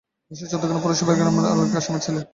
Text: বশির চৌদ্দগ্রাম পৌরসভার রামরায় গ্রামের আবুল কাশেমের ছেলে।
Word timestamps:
বশির 0.31 0.49
চৌদ্দগ্রাম 0.51 0.79
পৌরসভার 0.83 1.15
রামরায় 1.15 1.31
গ্রামের 1.31 1.51
আবুল 1.53 1.69
কাশেমের 1.73 2.03
ছেলে। 2.05 2.21